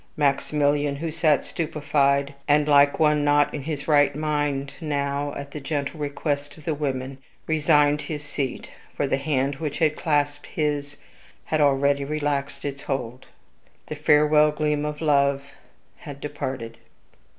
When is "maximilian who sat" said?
0.17-1.45